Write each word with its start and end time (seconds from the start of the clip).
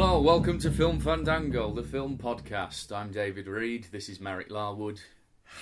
Hello, 0.00 0.20
welcome 0.20 0.60
to 0.60 0.70
Film 0.70 1.00
Fandango, 1.00 1.72
the 1.74 1.82
film 1.82 2.18
podcast. 2.18 2.92
I'm 2.92 3.10
David 3.10 3.48
Reed. 3.48 3.88
This 3.90 4.08
is 4.08 4.20
Marek 4.20 4.48
Larwood. 4.48 5.00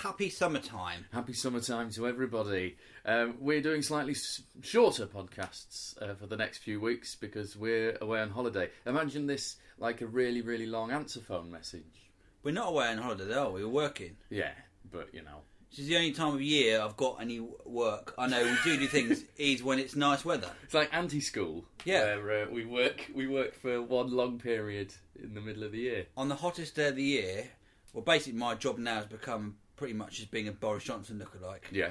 Happy 0.02 0.28
summertime. 0.28 1.06
Happy 1.10 1.32
summertime 1.32 1.90
to 1.92 2.06
everybody. 2.06 2.76
Um, 3.06 3.36
we're 3.40 3.62
doing 3.62 3.80
slightly 3.80 4.12
s- 4.12 4.42
shorter 4.60 5.06
podcasts 5.06 5.96
uh, 6.02 6.16
for 6.16 6.26
the 6.26 6.36
next 6.36 6.58
few 6.58 6.78
weeks 6.82 7.14
because 7.14 7.56
we're 7.56 7.96
away 8.02 8.20
on 8.20 8.28
holiday. 8.28 8.68
Imagine 8.84 9.26
this 9.26 9.56
like 9.78 10.02
a 10.02 10.06
really, 10.06 10.42
really 10.42 10.66
long 10.66 10.90
answer 10.90 11.20
phone 11.20 11.50
message. 11.50 12.10
We're 12.42 12.52
not 12.52 12.68
away 12.68 12.88
on 12.88 12.98
holiday, 12.98 13.24
though. 13.24 13.52
We're 13.52 13.66
working. 13.66 14.18
Yeah, 14.28 14.52
but 14.92 15.14
you 15.14 15.22
know. 15.22 15.44
This 15.70 15.80
is 15.80 15.86
the 15.88 15.96
only 15.96 16.12
time 16.12 16.32
of 16.34 16.40
year 16.40 16.80
I've 16.80 16.96
got 16.96 17.18
any 17.20 17.40
work. 17.64 18.14
I 18.16 18.26
know 18.28 18.42
we 18.42 18.56
do 18.64 18.78
do 18.78 18.86
things 18.86 19.24
is 19.36 19.62
when 19.62 19.78
it's 19.78 19.94
nice 19.94 20.24
weather. 20.24 20.50
It's 20.62 20.72
like 20.74 20.88
anti-school. 20.92 21.64
Yeah. 21.84 22.16
Where 22.16 22.44
uh, 22.44 22.50
we 22.50 22.64
work, 22.64 23.10
we 23.14 23.26
work 23.26 23.54
for 23.54 23.82
one 23.82 24.10
long 24.10 24.38
period 24.38 24.94
in 25.22 25.34
the 25.34 25.40
middle 25.40 25.64
of 25.64 25.72
the 25.72 25.78
year. 25.78 26.06
On 26.16 26.28
the 26.28 26.36
hottest 26.36 26.76
day 26.76 26.88
of 26.88 26.96
the 26.96 27.02
year, 27.02 27.48
well, 27.92 28.02
basically 28.04 28.38
my 28.38 28.54
job 28.54 28.78
now 28.78 28.96
has 28.96 29.06
become 29.06 29.56
pretty 29.76 29.92
much 29.94 30.16
just 30.16 30.30
being 30.30 30.48
a 30.48 30.52
Boris 30.52 30.84
Johnson 30.84 31.18
lookalike. 31.22 31.70
Yeah. 31.70 31.90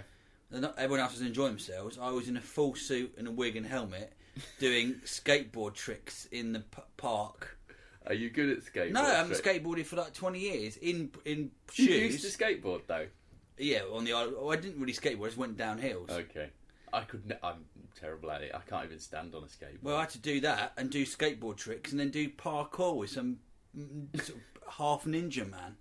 Not 0.51 0.75
everyone 0.77 1.01
else 1.01 1.13
was 1.13 1.21
enjoying 1.21 1.51
themselves. 1.51 1.99
I 2.01 2.09
was 2.11 2.27
in 2.27 2.37
a 2.37 2.41
full 2.41 2.73
suit 2.75 3.13
and 3.17 3.27
a 3.27 3.31
wig 3.31 3.55
and 3.55 3.65
helmet, 3.67 4.13
doing 4.59 4.95
skateboard 5.05 5.73
tricks 5.75 6.27
in 6.31 6.53
the 6.53 6.59
p- 6.61 6.81
park. 6.97 7.57
Are 8.07 8.13
you 8.13 8.29
good 8.29 8.49
at 8.49 8.63
skateboarding? 8.63 8.91
No, 8.91 9.01
I 9.03 9.09
haven't 9.15 9.39
tricks? 9.39 9.47
skateboarded 9.59 9.85
for 9.85 9.95
like 9.97 10.13
twenty 10.13 10.39
years 10.39 10.77
in 10.77 11.09
in 11.25 11.49
You 11.73 11.85
shoes. 11.87 12.23
used 12.23 12.37
to 12.37 12.43
skateboard 12.43 12.81
though. 12.87 13.07
Yeah, 13.57 13.81
on 13.91 14.05
the 14.05 14.13
oh, 14.13 14.49
I 14.49 14.55
didn't 14.55 14.79
really 14.79 14.93
skateboard. 14.93 15.23
I 15.23 15.27
just 15.27 15.37
went 15.37 15.57
down 15.57 15.77
hills. 15.77 16.09
Okay. 16.09 16.49
I 16.93 17.01
could. 17.01 17.27
Ne- 17.27 17.39
I'm 17.43 17.65
terrible 17.99 18.31
at 18.31 18.41
it. 18.41 18.51
I 18.53 18.59
can't 18.59 18.85
even 18.85 18.99
stand 18.99 19.35
on 19.35 19.43
a 19.43 19.47
skateboard. 19.47 19.83
Well, 19.83 19.97
I 19.97 20.01
had 20.01 20.09
to 20.11 20.19
do 20.19 20.39
that 20.41 20.73
and 20.77 20.89
do 20.89 21.05
skateboard 21.05 21.57
tricks 21.57 21.91
and 21.91 21.99
then 21.99 22.09
do 22.09 22.29
parkour 22.29 22.95
with 22.95 23.09
some 23.09 23.39
mm, 23.77 24.07
sort 24.21 24.39
of 24.39 24.73
half 24.73 25.03
ninja 25.05 25.49
man 25.49 25.77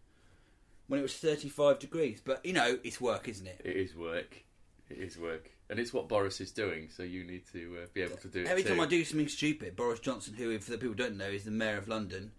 when 0.88 1.00
it 1.00 1.02
was 1.02 1.14
35 1.16 1.78
degrees. 1.78 2.20
But, 2.24 2.44
you 2.44 2.52
know, 2.52 2.78
it's 2.84 3.00
work, 3.00 3.28
isn't 3.28 3.46
it? 3.46 3.60
It 3.64 3.76
is 3.76 3.96
work. 3.96 4.44
It 4.90 4.98
is 4.98 5.18
work, 5.18 5.50
and 5.70 5.78
it's 5.78 5.94
what 5.94 6.08
Boris 6.08 6.40
is 6.40 6.50
doing. 6.50 6.90
So 6.94 7.02
you 7.02 7.24
need 7.24 7.44
to 7.52 7.78
uh, 7.82 7.86
be 7.94 8.02
able 8.02 8.18
to 8.18 8.28
do 8.28 8.42
it. 8.42 8.48
Every 8.48 8.62
too. 8.62 8.70
time 8.70 8.80
I 8.80 8.86
do 8.86 9.02
something 9.04 9.28
stupid, 9.28 9.76
Boris 9.76 10.00
Johnson, 10.00 10.34
who, 10.34 10.58
for 10.58 10.72
the 10.72 10.78
people 10.78 10.94
don't 10.94 11.16
know, 11.16 11.24
is 11.24 11.44
the 11.44 11.50
mayor 11.50 11.78
of 11.78 11.88
London. 11.88 12.32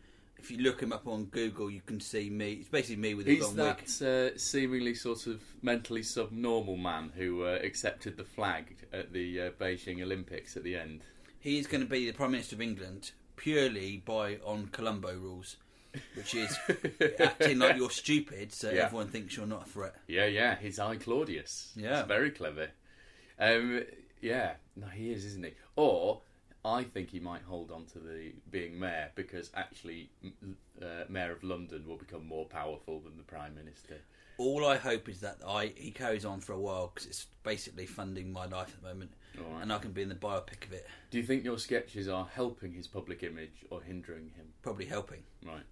If 0.45 0.51
you 0.51 0.57
look 0.59 0.79
him 0.83 0.93
up 0.93 1.07
on 1.07 1.25
Google, 1.25 1.71
you 1.71 1.81
can 1.83 1.99
see 1.99 2.29
me. 2.29 2.53
It's 2.53 2.69
basically 2.69 2.97
me 2.97 3.15
with 3.15 3.27
a 3.27 3.31
He's 3.31 3.41
long 3.41 3.55
wig. 3.55 3.77
that 3.87 4.31
uh, 4.35 4.37
seemingly 4.37 4.93
sort 4.93 5.25
of 5.25 5.41
mentally 5.63 6.03
subnormal 6.03 6.77
man 6.77 7.11
who 7.15 7.43
uh, 7.45 7.57
accepted 7.63 8.15
the 8.15 8.25
flag 8.25 8.75
at 8.93 9.11
the 9.11 9.41
uh, 9.41 9.49
Beijing 9.59 10.03
Olympics 10.03 10.55
at 10.55 10.63
the 10.63 10.75
end. 10.75 11.01
He 11.39 11.57
is 11.57 11.65
going 11.65 11.81
to 11.83 11.89
be 11.89 12.05
the 12.05 12.13
Prime 12.15 12.29
Minister 12.29 12.55
of 12.55 12.61
England 12.61 13.09
purely 13.37 14.03
by 14.05 14.35
on 14.45 14.67
Columbo 14.71 15.15
rules, 15.15 15.57
which 16.13 16.35
is 16.35 16.55
acting 17.19 17.57
like 17.57 17.75
you're 17.77 17.89
stupid, 17.89 18.53
so 18.53 18.69
Yeah. 18.69 18.83
everyone 18.85 19.07
thinks 19.07 19.35
you're 19.35 19.47
not 19.47 19.65
a 19.65 19.69
threat. 19.71 19.95
Yeah, 20.07 20.27
yeah, 20.27 20.57
his 20.57 20.77
I 20.77 20.97
Claudius. 20.97 21.71
Yeah. 21.75 22.01
It's 22.01 22.07
very 22.07 22.29
clever. 22.29 22.67
Um, 23.39 23.81
yeah, 24.21 24.53
no, 24.75 24.85
he 24.89 25.11
is, 25.11 25.25
isn't 25.25 25.43
he? 25.43 25.53
Or 25.75 26.21
I 26.65 26.83
think 26.83 27.11
he 27.11 27.19
might 27.19 27.43
hold 27.43 27.71
on 27.71 27.85
to 27.93 27.99
the 27.99 28.33
being 28.49 28.79
mayor 28.79 29.11
because 29.13 29.51
actually, 29.53 30.09
uh, 30.81 30.85
mayor 31.07 31.31
of 31.31 31.43
London 31.43 31.85
will 31.87 31.97
become 31.97 32.25
more 32.25 32.45
powerful 32.45 32.99
than 32.99 33.17
the 33.17 33.23
prime 33.23 33.53
minister. 33.55 33.97
All 34.37 34.65
I 34.65 34.75
hope 34.77 35.07
is 35.07 35.21
that 35.21 35.37
I 35.47 35.71
he 35.75 35.91
carries 35.91 36.25
on 36.25 36.41
for 36.41 36.53
a 36.53 36.59
while 36.59 36.91
because 36.93 37.07
it's 37.07 37.27
basically 37.43 37.85
funding 37.85 38.33
my 38.33 38.45
life 38.45 38.73
at 38.75 38.81
the 38.81 38.87
moment, 38.89 39.11
right. 39.37 39.61
and 39.61 39.71
I 39.71 39.77
can 39.77 39.91
be 39.91 40.01
in 40.01 40.09
the 40.09 40.15
biopic 40.15 40.65
of 40.65 40.73
it, 40.73 40.87
Do 41.11 41.19
you 41.19 41.23
think 41.23 41.45
your 41.45 41.59
sketches 41.59 42.07
are 42.09 42.27
helping 42.33 42.73
his 42.73 42.87
public 42.87 43.23
image 43.23 43.63
or 43.69 43.81
hindering 43.81 44.31
him? 44.35 44.47
probably 44.61 44.85
helping. 44.85 45.23
Right. 45.45 45.63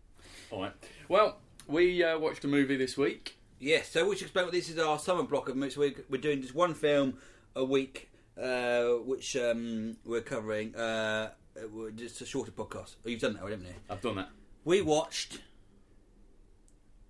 All 0.52 0.62
right. 0.62 0.74
Well, 1.10 1.40
we 1.68 2.04
uh, 2.04 2.20
watched 2.20 2.46
a 2.46 2.48
movie 2.48 2.78
this 2.78 2.96
week. 2.98 3.38
Yes, 3.60 3.90
so 3.90 4.08
we 4.08 4.16
should 4.16 4.26
explain 4.26 4.46
what 4.46 4.54
this 4.54 4.70
is 4.70 4.78
our 4.78 5.00
summer 5.00 5.24
block 5.24 5.50
of 5.50 5.56
movies. 5.56 5.76
We're, 5.78 5.96
we're 6.10 6.22
doing 6.22 6.42
just 6.42 6.54
one 6.56 6.74
film 6.74 7.16
a 7.56 7.64
week, 7.66 8.10
uh, 8.42 8.84
which 9.06 9.36
um, 9.38 9.98
we're 10.06 10.22
covering. 10.22 10.76
Uh, 10.76 11.32
uh, 11.56 11.90
just 11.96 12.20
a 12.22 12.26
shorter 12.26 12.52
podcast. 12.52 12.96
Oh, 13.06 13.10
you've 13.10 13.22
done 13.22 13.34
that, 13.34 13.42
already, 13.42 13.58
haven't 13.58 13.68
you? 13.68 13.82
I've 13.90 14.02
done 14.02 14.16
that. 14.16 14.30
We 14.66 14.82
watched 14.82 15.40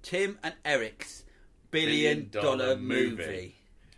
Tim 0.01 0.37
and 0.43 0.53
Eric's 0.65 1.23
billion 1.71 2.29
dollar 2.29 2.75
movie. 2.75 3.55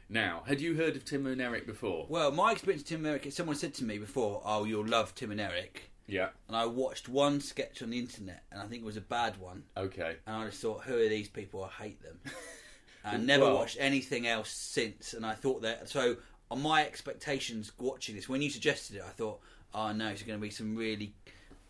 Now, 0.07 0.43
had 0.45 0.61
you 0.61 0.75
heard 0.75 0.95
of 0.95 1.03
Tim 1.03 1.25
and 1.25 1.41
Eric 1.41 1.65
before? 1.65 2.05
Well, 2.07 2.31
my 2.31 2.51
experience 2.51 2.83
with 2.83 2.89
Tim 2.89 2.99
and 2.99 3.07
Eric, 3.07 3.31
someone 3.33 3.55
said 3.55 3.73
to 3.75 3.83
me 3.83 3.97
before, 3.97 4.41
"Oh, 4.45 4.63
you'll 4.65 4.85
love 4.85 5.15
Tim 5.15 5.31
and 5.31 5.41
Eric," 5.41 5.89
Yeah. 6.07 6.29
and 6.47 6.55
I 6.55 6.67
watched 6.67 7.09
one 7.09 7.41
sketch 7.41 7.81
on 7.81 7.89
the 7.89 7.97
internet, 7.97 8.43
and 8.51 8.61
I 8.61 8.67
think 8.67 8.83
it 8.83 8.85
was 8.85 8.97
a 8.97 9.01
bad 9.01 9.37
one, 9.37 9.63
Okay. 9.75 10.17
and 10.27 10.35
I 10.35 10.45
just 10.45 10.61
thought, 10.61 10.83
"Who 10.83 10.95
are 10.95 11.09
these 11.09 11.27
people? 11.27 11.63
I 11.63 11.69
hate 11.83 12.01
them." 12.03 12.19
and 13.03 13.21
I 13.23 13.25
never 13.25 13.45
Well- 13.45 13.55
watched 13.55 13.77
anything 13.79 14.27
else 14.27 14.51
since, 14.51 15.13
and 15.15 15.25
I 15.25 15.33
thought 15.33 15.63
that 15.63 15.89
so. 15.89 16.17
On 16.51 16.61
my 16.61 16.85
expectations 16.85 17.71
watching 17.79 18.15
this, 18.15 18.29
when 18.29 18.41
you 18.41 18.49
suggested 18.49 18.97
it, 18.97 19.03
I 19.05 19.09
thought, 19.09 19.39
"Oh 19.73 19.91
no, 19.91 20.09
it's 20.09 20.23
going 20.23 20.39
to 20.39 20.41
be 20.41 20.51
some 20.51 20.75
really," 20.75 21.13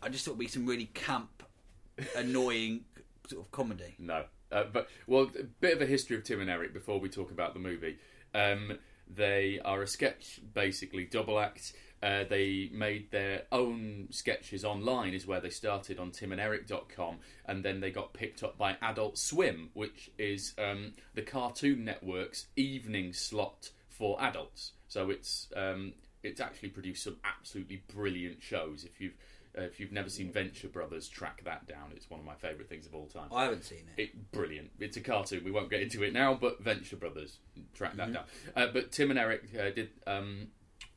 I 0.02 0.08
just 0.08 0.24
thought 0.24 0.32
it'd 0.32 0.40
be 0.40 0.48
some 0.48 0.66
really 0.66 0.86
camp, 0.94 1.42
annoying 2.16 2.84
sort 3.28 3.44
of 3.44 3.50
comedy. 3.50 3.94
No. 3.98 4.24
Uh, 4.52 4.64
but, 4.72 4.88
well, 5.06 5.30
a 5.38 5.42
bit 5.42 5.74
of 5.74 5.82
a 5.82 5.86
history 5.86 6.16
of 6.16 6.22
Tim 6.22 6.40
and 6.40 6.48
Eric 6.48 6.72
before 6.72 7.00
we 7.00 7.08
talk 7.08 7.30
about 7.30 7.52
the 7.52 7.60
movie. 7.60 7.98
Um, 8.34 8.78
they 9.12 9.60
are 9.64 9.82
a 9.82 9.86
sketch, 9.86 10.40
basically, 10.54 11.04
double 11.04 11.38
act. 11.38 11.72
Uh, 12.02 12.24
they 12.28 12.70
made 12.72 13.10
their 13.10 13.42
own 13.50 14.08
sketches 14.10 14.64
online, 14.64 15.14
is 15.14 15.26
where 15.26 15.40
they 15.40 15.50
started 15.50 15.98
on 15.98 16.10
timanderic.com, 16.10 17.16
and 17.46 17.64
then 17.64 17.80
they 17.80 17.90
got 17.90 18.12
picked 18.12 18.42
up 18.42 18.58
by 18.58 18.76
Adult 18.82 19.16
Swim, 19.18 19.70
which 19.72 20.10
is 20.18 20.54
um, 20.58 20.92
the 21.14 21.22
Cartoon 21.22 21.84
Network's 21.84 22.46
evening 22.56 23.12
slot 23.12 23.70
for 23.88 24.22
adults. 24.22 24.72
So 24.88 25.10
it's 25.10 25.48
um, 25.56 25.94
it's 26.22 26.40
actually 26.40 26.70
produced 26.70 27.04
some 27.04 27.16
absolutely 27.24 27.82
brilliant 27.92 28.42
shows. 28.42 28.84
If 28.84 29.00
you've 29.00 29.14
uh, 29.56 29.62
if 29.62 29.80
you've 29.80 29.92
never 29.92 30.10
seen 30.10 30.30
Venture 30.30 30.68
Brothers, 30.68 31.08
track 31.08 31.42
that 31.44 31.66
down. 31.66 31.92
It's 31.94 32.10
one 32.10 32.20
of 32.20 32.26
my 32.26 32.34
favourite 32.34 32.68
things 32.68 32.86
of 32.86 32.94
all 32.94 33.06
time. 33.06 33.28
I 33.34 33.44
haven't 33.44 33.64
seen 33.64 33.84
it. 33.96 34.02
It 34.02 34.32
brilliant. 34.32 34.70
It's 34.78 34.96
a 34.96 35.00
cartoon. 35.00 35.44
We 35.44 35.50
won't 35.50 35.70
get 35.70 35.80
into 35.80 36.02
it 36.02 36.12
now, 36.12 36.34
but 36.34 36.62
Venture 36.62 36.96
Brothers, 36.96 37.38
track 37.74 37.96
that 37.96 38.12
down. 38.12 38.24
Uh, 38.54 38.66
but 38.72 38.92
Tim 38.92 39.10
and 39.10 39.18
Eric 39.18 39.44
uh, 39.58 39.70
did 39.70 39.90
um, 40.06 40.48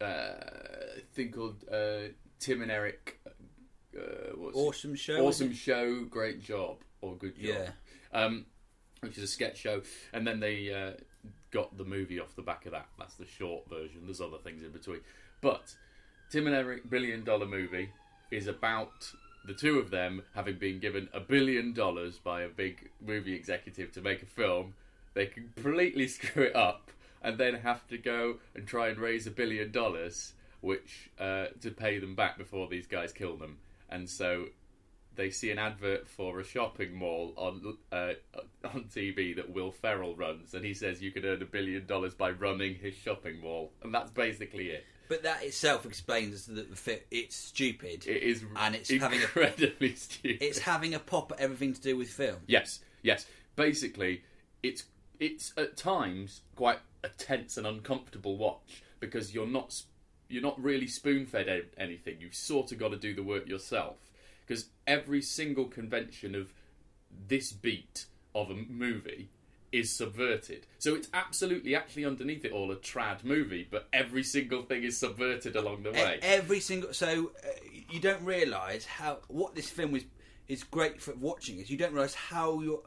uh, 0.01 0.05
a 0.05 1.01
thing 1.13 1.31
called 1.31 1.63
uh, 1.71 2.09
Tim 2.39 2.61
and 2.61 2.71
Eric. 2.71 3.19
Uh, 3.95 4.35
what's 4.35 4.57
it? 4.57 4.59
Awesome 4.59 4.95
show. 4.95 5.25
Awesome 5.25 5.53
show, 5.53 6.03
great 6.05 6.41
job 6.41 6.77
or 7.01 7.15
good 7.15 7.35
job. 7.35 7.45
Yeah. 7.45 7.69
Um, 8.11 8.45
which 9.01 9.17
is 9.17 9.23
a 9.23 9.27
sketch 9.27 9.57
show, 9.57 9.81
and 10.11 10.27
then 10.27 10.41
they 10.41 10.73
uh, 10.73 10.91
got 11.51 11.77
the 11.77 11.85
movie 11.85 12.19
off 12.19 12.35
the 12.35 12.41
back 12.41 12.65
of 12.65 12.71
that. 12.71 12.87
That's 12.97 13.15
the 13.15 13.25
short 13.25 13.69
version. 13.69 14.01
There's 14.05 14.21
other 14.21 14.37
things 14.37 14.63
in 14.63 14.71
between, 14.71 15.01
but 15.41 15.75
Tim 16.29 16.47
and 16.47 16.55
Eric 16.55 16.89
billion 16.89 17.23
dollar 17.23 17.45
movie 17.45 17.89
is 18.31 18.47
about 18.47 19.11
the 19.45 19.53
two 19.53 19.79
of 19.79 19.89
them 19.89 20.21
having 20.35 20.57
been 20.57 20.79
given 20.79 21.09
a 21.13 21.19
billion 21.19 21.73
dollars 21.73 22.17
by 22.17 22.41
a 22.41 22.49
big 22.49 22.89
movie 23.05 23.33
executive 23.33 23.91
to 23.93 24.01
make 24.01 24.21
a 24.21 24.27
film. 24.27 24.75
They 25.13 25.25
completely 25.25 26.07
screw 26.07 26.43
it 26.43 26.55
up 26.55 26.91
and 27.21 27.37
then 27.37 27.55
have 27.55 27.87
to 27.87 27.97
go 27.97 28.35
and 28.55 28.67
try 28.67 28.89
and 28.89 28.97
raise 28.99 29.27
a 29.27 29.31
billion 29.31 29.71
dollars, 29.71 30.33
which 30.61 31.09
uh, 31.19 31.47
to 31.61 31.71
pay 31.71 31.99
them 31.99 32.15
back 32.15 32.37
before 32.37 32.67
these 32.67 32.87
guys 32.87 33.11
kill 33.11 33.35
them. 33.37 33.57
And 33.89 34.09
so 34.09 34.45
they 35.15 35.29
see 35.29 35.51
an 35.51 35.59
advert 35.59 36.07
for 36.07 36.39
a 36.39 36.43
shopping 36.43 36.95
mall 36.95 37.33
on 37.35 37.77
uh, 37.91 38.13
on 38.65 38.85
TV 38.85 39.35
that 39.35 39.49
Will 39.49 39.71
Ferrell 39.71 40.15
runs, 40.15 40.53
and 40.53 40.63
he 40.63 40.73
says 40.73 41.01
you 41.01 41.11
could 41.11 41.25
earn 41.25 41.41
a 41.41 41.45
billion 41.45 41.85
dollars 41.85 42.13
by 42.13 42.31
running 42.31 42.75
his 42.75 42.95
shopping 42.95 43.41
mall, 43.41 43.71
and 43.83 43.93
that's 43.93 44.11
basically 44.11 44.67
it. 44.69 44.85
But 45.09 45.23
that 45.23 45.43
itself 45.43 45.85
explains 45.85 46.45
that 46.45 46.67
it's 47.09 47.35
stupid. 47.35 48.05
It 48.05 48.23
is 48.23 48.45
and 48.55 48.75
it's 48.75 48.91
having 48.91 49.19
a, 49.19 49.23
incredibly 49.23 49.95
stupid. 49.95 50.43
it's 50.43 50.59
having 50.59 50.93
a 50.93 50.99
pop 50.99 51.31
at 51.31 51.39
everything 51.39 51.73
to 51.73 51.81
do 51.81 51.97
with 51.97 52.09
film. 52.09 52.37
Yes, 52.45 52.79
yes. 53.01 53.25
Basically, 53.55 54.23
it's 54.61 54.85
it's 55.19 55.51
at 55.57 55.75
times 55.75 56.41
quite 56.55 56.79
a 57.03 57.09
tense 57.09 57.57
and 57.57 57.65
uncomfortable 57.65 58.37
watch 58.37 58.83
because 58.99 59.33
you're 59.33 59.47
not 59.47 59.81
you're 60.29 60.43
not 60.43 60.61
really 60.61 60.87
spoon 60.87 61.25
fed 61.25 61.65
anything. 61.77 62.17
You've 62.19 62.35
sort 62.35 62.71
of 62.71 62.77
got 62.77 62.89
to 62.89 62.97
do 62.97 63.15
the 63.15 63.23
work 63.23 63.47
yourself 63.47 63.97
because 64.49 64.65
every 64.87 65.21
single 65.21 65.65
convention 65.65 66.33
of 66.33 66.51
this 67.27 67.51
beat 67.51 68.05
of 68.33 68.49
a 68.49 68.55
movie 68.55 69.29
is 69.71 69.95
subverted. 69.95 70.65
So 70.79 70.95
it's 70.95 71.07
absolutely 71.13 71.75
actually 71.75 72.03
underneath 72.05 72.43
it 72.43 72.51
all 72.51 72.71
a 72.71 72.75
trad 72.75 73.23
movie, 73.23 73.67
but 73.69 73.87
every 73.93 74.23
single 74.23 74.63
thing 74.63 74.83
is 74.83 74.97
subverted 74.97 75.55
along 75.55 75.83
the 75.83 75.91
E- 75.91 75.93
way. 75.93 76.19
Every 76.23 76.59
single 76.59 76.91
so 76.93 77.31
uh, 77.45 77.49
you 77.91 77.99
don't 77.99 78.23
realise 78.25 78.85
how 78.85 79.19
what 79.27 79.53
this 79.53 79.69
film 79.69 79.95
is 79.95 80.05
is 80.47 80.63
great 80.63 80.99
for 80.99 81.13
watching 81.13 81.59
is 81.59 81.69
you 81.69 81.77
don't 81.77 81.93
realise 81.93 82.15
how 82.15 82.59
you 82.59 82.81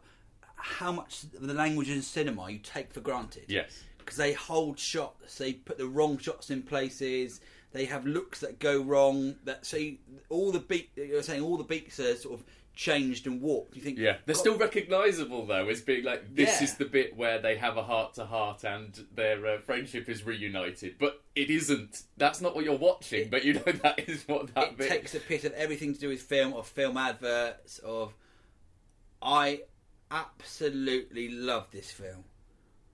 how 0.57 0.91
much 0.91 1.23
of 1.23 1.47
the 1.47 1.55
language 1.55 1.89
in 1.89 2.03
cinema 2.03 2.51
you 2.51 2.59
take 2.59 2.93
for 2.93 3.01
granted. 3.01 3.45
yes. 3.47 3.85
because 3.99 4.17
they 4.17 4.33
hold 4.33 4.79
shots, 4.81 5.39
they 5.39 5.53
put 5.53 5.79
the 5.79 5.87
wrong 5.87 6.19
shots 6.19 6.51
in 6.51 6.63
places, 6.63 7.41
they 7.73 7.85
have 7.87 8.07
looks 8.07 8.41
that 8.41 8.59
go 8.59 8.81
wrong. 8.83 9.37
That 9.45 9.65
so 9.67 9.77
you, 9.77 9.97
all 10.29 10.53
the 10.53 10.61
beat 10.61 10.91
you're 10.97 11.23
saying 11.23 11.43
all 11.43 11.57
the 11.57 11.65
beats 11.65 11.99
are 12.01 12.15
sort 12.17 12.39
of 12.41 12.45
changed 12.75 13.27
and 13.27 13.43
warped. 13.43 13.77
You 13.77 13.83
think 13.83 13.99
Yeah, 13.99 14.17
they're 14.25 14.35
still 14.35 14.57
recognisable 14.57 15.45
though 15.45 15.69
as 15.69 15.83
being 15.83 16.05
like 16.05 16.35
this 16.35 16.59
Yeah. 16.59 16.65
is 16.65 16.75
the 16.77 16.87
bit 16.87 17.15
where 17.17 17.39
they 17.39 17.57
have 17.57 17.77
a 17.77 17.83
heart 17.83 18.15
to 18.15 18.25
heart 18.25 18.65
and 18.65 19.07
their 19.15 19.47
uh, 19.47 19.59
friendship 19.59 20.09
is 20.09 20.25
reunited, 20.25 20.95
but 20.99 21.21
it 21.35 21.51
isn't. 21.51 22.03
That's 22.17 22.41
not 22.41 22.55
what 22.55 22.65
you're 22.65 22.79
watching, 22.79 23.29
but 23.29 23.45
you 23.45 23.55
know 23.55 23.61
that 23.83 24.09
is 24.09 24.27
what 24.27 24.55
that 24.55 24.69
it 24.69 24.77
bit. 24.79 24.89
takes 24.89 25.15
a 25.15 25.21
piss 25.21 25.45
of 25.45 25.53
everything 25.53 25.93
to 25.93 26.01
do 26.01 26.09
with 26.09 26.23
film 26.23 26.55
or 26.55 26.65
film 26.65 26.97
adverts 26.97 27.79
of 27.81 28.15
I 29.21 29.63
absolutely 30.11 31.29
love 31.31 31.67
this 31.73 31.91
film. 31.91 32.25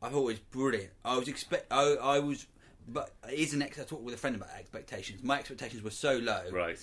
I 0.03 0.09
thought 0.09 0.23
it 0.23 0.25
was 0.25 0.39
brilliant. 0.39 0.91
I 1.05 1.17
was 1.19 1.29
expect 1.29 1.73
I, 1.73 1.95
I 1.95 2.19
was 2.21 2.47
but 2.93 3.13
it 3.31 3.39
is 3.39 3.55
an 3.55 3.63
ex 3.63 3.79
I 3.79 3.85
talked 3.85 4.03
with 4.03 4.15
a 4.15 4.19
friend 4.19 4.37
about 4.37 4.49
expectations. 4.59 5.23
My 5.23 5.39
expectations 5.39 5.83
were 5.83 5.91
so 5.91 6.17
low. 6.19 6.43
Right. 6.53 6.79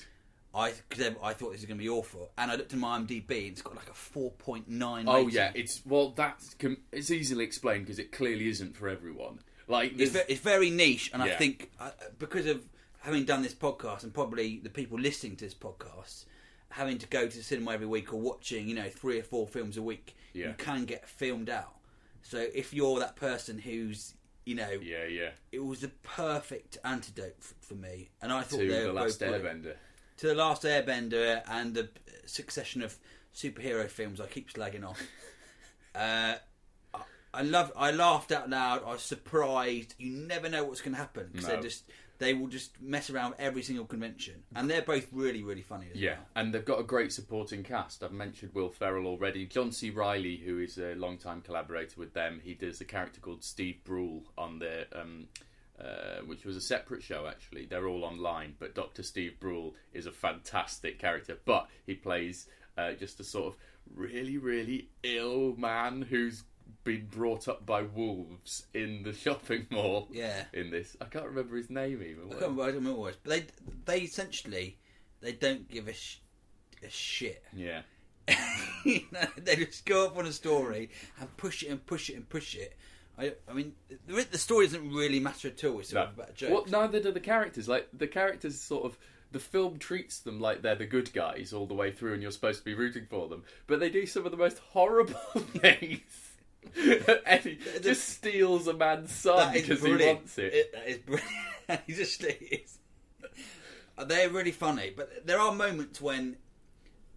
I 0.54 0.72
because 0.90 1.14
I 1.22 1.34
thought 1.34 1.52
this 1.52 1.62
was 1.62 1.66
going 1.66 1.78
to 1.78 1.84
be 1.84 1.90
awful, 1.90 2.30
and 2.38 2.50
I 2.50 2.56
looked 2.56 2.72
at 2.72 2.80
my 2.80 2.98
IMDb 2.98 3.30
and 3.30 3.48
it's 3.52 3.62
got 3.62 3.76
like 3.76 3.90
a 3.90 3.94
four 3.94 4.32
point 4.32 4.70
nine. 4.70 5.06
Oh 5.08 5.28
yeah, 5.28 5.52
it's 5.54 5.82
well 5.86 6.12
that's 6.12 6.56
it's 6.94 7.12
easily 7.12 7.44
explained 7.44 7.86
because 7.86 8.00
it 8.00 8.12
clearly 8.14 8.48
isn't 8.48 8.76
for 8.78 8.88
everyone. 8.88 9.40
Like 9.68 9.94
it's, 10.00 10.12
there's- 10.14 10.28
ve- 10.28 10.34
it's 10.34 10.42
very 10.42 10.70
niche, 10.70 11.10
and 11.14 11.22
I 11.22 11.32
think 11.36 11.72
uh, 11.80 11.92
because 12.20 12.46
of 12.46 12.64
having 13.02 13.26
done 13.26 13.42
this 13.44 13.54
podcast 13.54 14.04
and 14.04 14.14
probably 14.14 14.60
the 14.64 14.70
people 14.70 14.98
listening 14.98 15.36
to 15.38 15.46
this 15.46 15.54
podcast 15.54 16.26
having 16.70 16.98
to 16.98 17.08
go 17.08 17.28
to 17.28 17.38
the 17.38 17.44
cinema 17.44 17.72
every 17.72 17.86
week 17.88 18.12
or 18.12 18.20
watching, 18.20 18.68
you 18.68 18.76
know, 18.76 18.90
three 18.90 19.18
or 19.20 19.24
four 19.24 19.48
films 19.48 19.78
a 19.78 19.82
week, 19.82 20.14
Yeah. 20.34 20.48
you 20.48 20.54
can 20.58 20.84
get 20.86 21.08
filmed 21.08 21.50
out. 21.50 21.74
So 22.24 22.38
if 22.54 22.74
you're 22.74 23.00
that 23.00 23.16
person 23.16 23.60
who's, 23.60 24.14
you 24.46 24.56
know, 24.56 24.70
yeah, 24.82 25.06
yeah. 25.06 25.30
it 25.52 25.64
was 25.64 25.82
the 25.82 25.90
perfect 26.04 26.78
antidote 26.84 27.36
f- 27.40 27.54
for 27.62 27.74
me, 27.76 28.10
and 28.22 28.32
I 28.32 28.42
thought 28.44 28.60
To 28.60 28.68
they 28.70 28.82
the 28.82 28.88
were 28.88 28.94
last 28.94 29.20
both. 29.20 29.42
Airbender. 29.42 29.76
to 30.18 30.28
the 30.28 30.36
last 30.36 30.64
Airbender 30.64 31.42
and 31.50 31.74
the 31.74 31.90
succession 32.26 32.82
of 32.84 32.96
superhero 33.34 33.88
films 33.90 34.22
I 34.22 34.28
keep 34.28 34.52
slagging 34.54 34.88
off. 34.88 35.02
uh, 35.96 36.36
I- 37.34 37.42
love. 37.42 37.72
I 37.76 37.92
laughed 37.92 38.32
out 38.32 38.50
loud. 38.50 38.84
I 38.86 38.92
was 38.94 39.02
surprised. 39.02 39.96
You 39.98 40.12
never 40.12 40.48
know 40.50 40.64
what's 40.64 40.82
going 40.82 40.94
to 40.94 41.00
happen 41.02 41.30
because 41.32 41.48
No. 41.50 41.56
they 41.58 41.62
just 41.62 41.84
they 42.18 42.34
will 42.34 42.48
just 42.48 42.80
mess 42.82 43.10
around 43.10 43.32
with 43.32 43.40
every 43.40 43.62
single 43.62 43.86
convention, 43.86 44.44
and 44.56 44.70
they're 44.70 44.82
both 44.82 45.08
really 45.12 45.44
really 45.44 45.62
funny 45.62 45.88
as 45.94 46.00
Yeah, 46.00 46.14
well. 46.16 46.26
and 46.38 46.54
they've 46.54 46.64
got 46.66 46.80
a 46.80 46.84
great 46.84 47.12
supporting 47.12 47.64
cast. 47.64 48.04
I've 48.04 48.12
mentioned 48.12 48.54
Will 48.54 48.70
Ferrell 48.70 49.08
already. 49.08 49.46
John 49.46 49.72
C. 49.72 49.90
Reilly, 49.90 50.38
who 50.38 50.60
is 50.60 50.78
a 50.78 50.96
long-time 50.96 51.42
collaborator 51.42 52.00
with 52.00 52.14
them, 52.14 52.42
he 52.44 52.54
does 52.54 52.80
a 52.82 52.86
character 52.86 53.20
called 53.20 53.44
Steve 53.44 53.84
Brule 53.84 54.24
on 54.38 54.60
their, 54.60 54.86
um, 54.94 55.28
uh, 55.80 56.22
which 56.26 56.46
was 56.46 56.56
a 56.56 56.62
separate 56.62 57.04
show 57.04 57.28
actually. 57.28 57.66
They're 57.66 57.88
all 57.88 58.04
online, 58.06 58.56
but 58.60 58.76
Doctor 58.76 59.04
Steve 59.04 59.40
Brule 59.40 59.76
is 59.94 60.06
a 60.06 60.12
fantastic 60.12 61.00
character. 61.00 61.38
But 61.46 61.68
he 61.86 61.96
plays 61.96 62.48
uh, 62.78 62.94
just 62.94 63.20
a 63.20 63.24
sort 63.24 63.48
of 63.48 63.58
really, 63.94 64.38
really 64.38 64.90
ill 65.04 65.56
man 65.58 66.02
who's 66.02 66.44
been 66.84 67.08
brought 67.08 67.48
up 67.48 67.66
by 67.66 67.82
wolves 67.82 68.68
in 68.74 69.04
the 69.04 69.14
shopping 69.14 69.66
mall. 69.72 70.08
Yeah. 70.12 70.44
in 70.54 70.70
this, 70.72 70.96
I 71.02 71.06
can't 71.06 71.26
remember 71.26 71.58
his 71.58 71.70
name 71.70 72.02
even. 72.04 72.26
I 72.28 72.30
can't 72.30 72.42
remember, 72.42 72.62
I 72.64 72.66
don't 72.68 72.76
remember 72.76 73.00
what 73.00 73.08
it 73.08 73.10
was, 73.10 73.18
but 73.24 73.30
they 73.32 73.46
they 74.00 74.04
essentially 74.06 74.78
they 75.22 75.32
don't 75.32 75.68
give 75.70 75.88
a, 75.88 75.94
sh- 75.94 76.20
a 76.84 76.90
shit. 76.90 77.44
Yeah. 77.54 77.82
You 78.86 79.02
know, 79.12 79.26
they 79.38 79.56
just 79.56 79.84
go 79.86 80.06
up 80.06 80.16
on 80.16 80.28
a 80.28 80.32
story 80.32 80.92
and 81.20 81.36
push 81.38 81.64
it 81.64 81.70
and 81.70 81.84
push 81.84 82.12
it 82.12 82.18
and 82.18 82.30
push 82.30 82.54
it. 82.56 82.78
I, 83.18 83.34
I 83.50 83.54
mean, 83.54 83.74
the, 84.06 84.28
the 84.30 84.38
story 84.38 84.68
doesn't 84.68 84.92
really 84.92 85.20
matter 85.20 85.48
at 85.48 85.64
all. 85.64 85.80
It's 85.80 85.90
sort 85.90 86.10
of 86.10 86.14
about 86.14 86.36
jokes. 86.36 86.52
Well, 86.52 86.66
neither 86.84 87.00
do 87.00 87.12
the 87.12 87.20
characters. 87.20 87.68
Like 87.68 87.88
the 87.94 88.06
characters, 88.06 88.62
sort 88.62 88.86
of, 88.86 88.96
the 89.32 89.40
film 89.40 89.80
treats 89.80 90.20
them 90.20 90.40
like 90.40 90.62
they're 90.62 90.76
the 90.76 90.86
good 90.86 91.12
guys 91.14 91.52
all 91.52 91.66
the 91.66 91.74
way 91.74 91.92
through, 91.92 92.14
and 92.14 92.22
you're 92.22 92.32
supposed 92.32 92.60
to 92.60 92.66
be 92.66 92.76
rooting 92.76 93.08
for 93.10 93.28
them. 93.28 93.44
But 93.66 93.80
they 93.80 93.90
do 93.90 94.06
some 94.06 94.24
of 94.26 94.32
the 94.32 94.38
most 94.38 94.60
horrible 94.60 95.16
things. 95.58 96.02
Eddie 97.26 97.60
just 97.82 98.08
steals 98.10 98.68
a 98.68 98.74
man's 98.74 99.12
son 99.12 99.54
because 99.54 99.84
he 99.84 99.96
wants 99.96 100.38
it. 100.38 100.74
that 100.74 100.88
is 100.88 100.98
brilliant. 101.00 101.82
he 101.88 101.94
just 101.94 102.24
is. 102.24 102.78
Uh, 103.98 104.04
they're 104.04 104.30
really 104.30 104.52
funny, 104.52 104.92
but 104.96 105.26
there 105.26 105.40
are 105.40 105.54
moments 105.54 106.02
when 106.02 106.36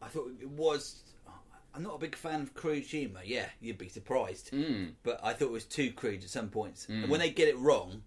I 0.01 0.09
thought 0.09 0.31
it 0.41 0.49
was. 0.49 1.03
Uh, 1.27 1.33
I'm 1.75 1.83
not 1.83 1.97
a 1.97 1.99
big 1.99 2.17
fan 2.17 2.43
of 2.43 2.55
crude 2.55 2.85
humour. 2.85 3.21
Yeah, 3.25 3.47
you'd 3.61 3.79
be 3.79 3.89
surprised. 3.89 4.53
Mm. 4.53 4.93
But 5.03 5.21
I 5.23 5.33
thought 5.33 5.47
it 5.47 5.53
was 5.53 5.65
too 5.65 5.93
crude 5.93 6.23
at 6.23 6.31
some 6.31 6.49
points. 6.49 6.87
And 6.89 7.05
hmm. 7.05 7.11
when 7.11 7.21
they 7.21 7.31
get 7.31 7.49
it 7.49 7.59
wrong, 7.59 8.03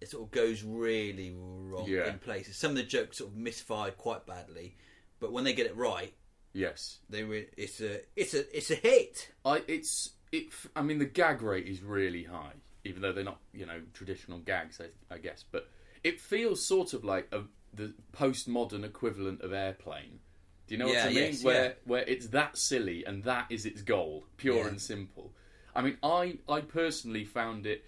it 0.00 0.10
sort 0.10 0.24
of 0.24 0.30
goes 0.30 0.62
really 0.62 1.34
wrong 1.36 1.86
Yeah. 1.88 2.08
in 2.08 2.18
places. 2.18 2.56
Some 2.56 2.72
of 2.72 2.76
the 2.76 2.82
jokes 2.84 3.18
sort 3.18 3.30
of 3.30 3.36
misfired 3.36 3.96
quite 3.96 4.26
badly, 4.26 4.76
but 5.20 5.32
when 5.32 5.44
they 5.44 5.52
get 5.52 5.66
it 5.66 5.76
right, 5.76 6.12
Yes, 6.56 7.00
they 7.10 7.22
re- 7.22 7.48
it's 7.58 7.82
a 7.82 8.00
it's 8.16 8.32
a 8.32 8.56
it's 8.56 8.70
a 8.70 8.76
hit. 8.76 9.30
I. 9.44 9.62
It's 9.68 10.12
it. 10.32 10.46
I 10.74 10.82
mean, 10.82 10.98
the 10.98 11.04
gag 11.06 11.42
rate 11.42 11.66
is 11.66 11.82
really 11.82 12.24
high, 12.24 12.52
even 12.84 13.02
though 13.02 13.12
they're 13.12 13.24
not, 13.24 13.40
you 13.52 13.66
know, 13.66 13.80
traditional 13.92 14.38
gags. 14.38 14.80
I, 14.80 15.14
I 15.14 15.18
guess, 15.18 15.44
but 15.50 15.68
it 16.04 16.20
feels 16.20 16.66
sort 16.66 16.92
of 16.94 17.04
like 17.04 17.28
a, 17.32 17.42
the 17.74 17.94
postmodern 18.12 18.84
equivalent 18.84 19.40
of 19.42 19.52
Airplane. 19.52 20.20
Do 20.66 20.74
you 20.74 20.78
know 20.78 20.88
Yeah, 20.88 21.04
what 21.04 21.10
I 21.10 21.14
mean? 21.14 21.16
yes, 21.32 21.44
where 21.44 21.64
yeah. 21.64 21.72
where 21.84 22.02
it's 22.02 22.28
that 22.28 22.58
silly 22.58 23.04
and 23.04 23.22
that 23.24 23.46
is 23.50 23.66
its 23.66 23.82
goal, 23.82 24.26
pure 24.36 24.56
Yeah. 24.62 24.68
and 24.68 24.80
simple. 24.80 25.32
I 25.74 25.82
mean, 25.82 25.96
I 26.02 26.38
I 26.48 26.60
personally 26.60 27.24
found 27.24 27.66
it. 27.66 27.84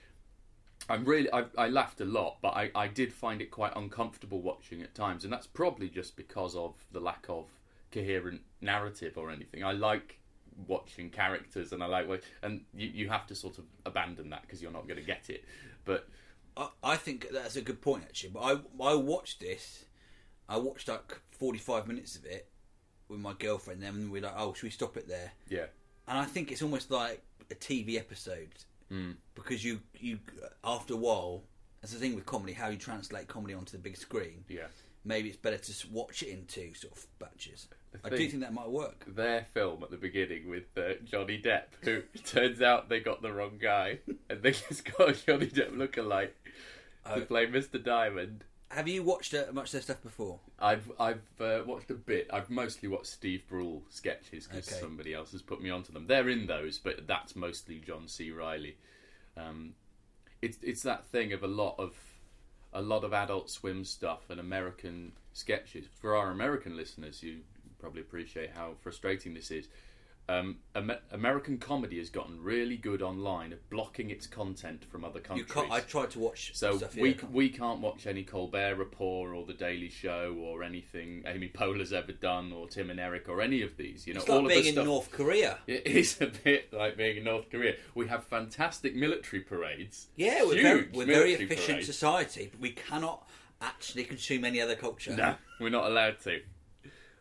I'm 0.88 1.04
really 1.04 1.30
I, 1.32 1.44
I 1.56 1.68
laughed 1.68 2.00
a 2.00 2.04
lot, 2.04 2.38
but 2.40 2.50
I, 2.54 2.70
I 2.74 2.86
did 2.88 3.12
find 3.12 3.42
it 3.42 3.50
quite 3.50 3.72
uncomfortable 3.76 4.40
watching 4.40 4.80
at 4.82 4.94
times, 4.94 5.24
and 5.24 5.32
that's 5.32 5.46
probably 5.46 5.88
just 5.88 6.16
because 6.16 6.54
of 6.54 6.74
the 6.92 7.00
lack 7.00 7.26
of 7.28 7.46
coherent 7.90 8.42
narrative 8.60 9.18
or 9.18 9.30
anything. 9.30 9.64
I 9.64 9.72
like 9.72 10.17
watching 10.66 11.10
characters, 11.10 11.72
and 11.72 11.82
I 11.82 11.86
like 11.86 12.08
what- 12.08 12.22
and 12.42 12.64
you 12.74 12.88
you 12.88 13.08
have 13.08 13.26
to 13.28 13.34
sort 13.34 13.58
of 13.58 13.64
abandon 13.86 14.30
that 14.30 14.42
because 14.42 14.60
you're 14.62 14.72
not 14.72 14.86
going 14.88 14.98
to 15.00 15.06
get 15.06 15.30
it. 15.30 15.44
But 15.84 16.08
I, 16.56 16.68
I 16.82 16.96
think 16.96 17.28
that's 17.32 17.56
a 17.56 17.62
good 17.62 17.80
point 17.80 18.04
actually. 18.04 18.30
But 18.30 18.40
I 18.40 18.84
I 18.84 18.94
watched 18.94 19.40
this. 19.40 19.84
I 20.48 20.56
watched 20.56 20.88
like 20.88 21.20
forty 21.30 21.58
five 21.58 21.86
minutes 21.86 22.16
of 22.16 22.24
it 22.24 22.48
with 23.08 23.20
my 23.20 23.32
girlfriend. 23.38 23.82
And 23.82 23.96
then 23.98 24.10
we 24.10 24.20
were 24.20 24.26
like, 24.26 24.34
oh, 24.36 24.52
should 24.52 24.64
we 24.64 24.70
stop 24.70 24.96
it 24.96 25.08
there? 25.08 25.32
yeah, 25.48 25.66
And 26.06 26.18
I 26.18 26.24
think 26.26 26.50
it's 26.52 26.60
almost 26.62 26.90
like 26.90 27.22
a 27.50 27.54
TV 27.54 27.96
episode 27.98 28.50
Hmm. 28.88 29.12
because 29.34 29.62
you 29.64 29.80
you 29.94 30.18
after 30.64 30.94
a 30.94 30.96
while, 30.96 31.42
that's 31.80 31.92
the 31.92 31.98
thing 31.98 32.14
with 32.14 32.26
comedy, 32.26 32.52
how 32.54 32.68
you 32.68 32.76
translate 32.78 33.28
comedy 33.28 33.54
onto 33.54 33.72
the 33.72 33.78
big 33.82 33.96
screen. 33.96 34.44
yeah. 34.48 34.66
Maybe 35.04 35.28
it's 35.28 35.38
better 35.38 35.58
to 35.58 35.86
watch 35.90 36.22
it 36.22 36.28
in 36.28 36.44
two 36.46 36.74
sort 36.74 36.92
of 36.96 37.06
batches. 37.18 37.68
I 38.04 38.10
do 38.10 38.28
think 38.28 38.42
that 38.42 38.52
might 38.52 38.68
work. 38.68 39.04
their 39.06 39.46
film 39.54 39.82
at 39.82 39.90
the 39.90 39.96
beginning 39.96 40.48
with 40.48 40.64
uh, 40.76 40.94
Johnny 41.04 41.40
Depp, 41.40 41.64
who 41.82 42.02
turns 42.24 42.60
out 42.60 42.88
they 42.88 43.00
got 43.00 43.22
the 43.22 43.32
wrong 43.32 43.58
guy, 43.60 44.00
and 44.30 44.42
they 44.42 44.50
just 44.52 44.84
got 44.96 45.08
a 45.10 45.12
Johnny 45.14 45.46
Depp 45.46 45.72
lookalike 45.74 46.30
to 47.14 47.22
play 47.22 47.46
Mr. 47.46 47.82
Diamond. 47.82 48.44
Have 48.70 48.86
you 48.86 49.02
watched 49.02 49.32
uh, 49.32 49.44
much 49.50 49.68
of 49.68 49.72
their 49.72 49.80
stuff 49.80 50.02
before? 50.02 50.40
I've 50.58 50.92
I've 51.00 51.22
uh, 51.40 51.60
watched 51.64 51.90
a 51.90 51.94
bit. 51.94 52.28
I've 52.30 52.50
mostly 52.50 52.86
watched 52.90 53.06
Steve 53.06 53.44
Brule 53.48 53.82
sketches 53.88 54.46
because 54.46 54.68
Okay. 54.68 54.78
somebody 54.78 55.14
else 55.14 55.32
has 55.32 55.40
put 55.40 55.62
me 55.62 55.70
onto 55.70 55.90
them. 55.90 56.06
They're 56.06 56.28
in 56.28 56.46
those, 56.46 56.76
but 56.78 57.06
that's 57.06 57.34
mostly 57.34 57.78
John 57.86 58.06
C. 58.08 58.30
Reilly. 58.30 58.76
Um, 59.38 59.72
it's 60.42 60.58
it's 60.62 60.82
that 60.82 61.06
thing 61.06 61.32
of 61.32 61.42
a 61.42 61.46
lot 61.48 61.76
of 61.78 61.94
a 62.72 62.82
lot 62.82 63.04
of 63.04 63.12
Adult 63.12 63.50
Swim 63.50 63.84
stuff 63.84 64.30
and 64.30 64.40
American 64.40 65.12
sketches. 65.32 65.86
For 66.00 66.16
our 66.16 66.30
American 66.30 66.76
listeners, 66.76 67.22
you 67.22 67.38
probably 67.78 68.00
appreciate 68.00 68.50
how 68.50 68.74
frustrating 68.80 69.34
this 69.34 69.50
is. 69.50 69.68
Um, 70.30 70.56
Amer- 70.76 71.00
American 71.10 71.56
comedy 71.56 71.96
has 71.96 72.10
gotten 72.10 72.42
really 72.42 72.76
good 72.76 73.00
online 73.00 73.50
at 73.50 73.70
blocking 73.70 74.10
its 74.10 74.26
content 74.26 74.84
from 74.90 75.02
other 75.02 75.20
You 75.20 75.24
countries. 75.24 75.50
can't, 75.50 75.72
I 75.72 75.80
tried 75.80 76.10
to 76.10 76.18
watch 76.18 76.50
So 76.54 76.76
stuff. 76.76 76.94
yeah, 76.94 77.02
we 77.02 77.14
can't- 77.14 77.32
we 77.32 77.48
can't 77.48 77.80
watch 77.80 78.06
any 78.06 78.24
Colbert 78.24 78.74
Report 78.74 79.32
or 79.34 79.46
The 79.46 79.54
Daily 79.54 79.88
Show 79.88 80.36
or 80.38 80.62
anything 80.62 81.22
Amy 81.26 81.48
Poehler's 81.48 81.94
ever 81.94 82.12
done 82.12 82.52
or 82.52 82.68
Tim 82.68 82.90
and 82.90 83.00
Eric 83.00 83.26
or 83.30 83.40
any 83.40 83.62
of 83.62 83.78
these. 83.78 84.06
You 84.06 84.12
know, 84.14 84.20
it's 84.20 84.28
all 84.28 84.42
like 84.42 84.44
of 84.44 84.48
being 84.50 84.62
the 84.64 84.68
in 84.68 84.74
stuff. 84.74 84.84
North 84.84 85.10
Korea. 85.12 85.58
It 85.66 85.86
is 85.86 86.20
a 86.20 86.26
bit 86.26 86.74
like 86.74 86.98
being 86.98 87.16
in 87.16 87.24
North 87.24 87.48
Korea. 87.50 87.76
We 87.94 88.08
have 88.08 88.22
fantastic 88.24 88.94
military 88.94 89.40
parades. 89.40 90.08
Yeah, 90.16 90.44
we're 90.44 90.60
very, 90.62 90.88
we're 90.92 91.06
very 91.06 91.30
military 91.30 91.44
efficient 91.44 91.66
parades. 91.68 91.86
society, 91.86 92.48
but 92.52 92.60
we 92.60 92.70
cannot 92.72 93.26
actually 93.62 94.04
consume 94.04 94.44
any 94.44 94.60
other 94.60 94.76
culture. 94.76 95.16
No, 95.16 95.36
we're 95.58 95.70
not 95.70 95.86
allowed 95.86 96.20
to. 96.24 96.42